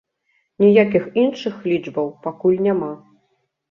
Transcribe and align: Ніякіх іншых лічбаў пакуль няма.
Ніякіх 0.63 1.03
іншых 1.25 1.55
лічбаў 1.71 2.13
пакуль 2.27 2.61
няма. 2.73 2.95